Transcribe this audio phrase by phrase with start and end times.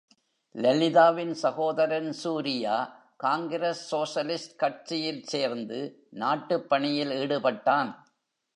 [0.55, 2.93] லலிதாவின் சகோதரன் சூரியா
[3.15, 6.07] காங்கிரஸ் சோஷலிஸ்ட் கட்சியில் சேர்ந்து
[6.09, 7.95] நாட்டுப் பணியில் ஈடுபட்டான்.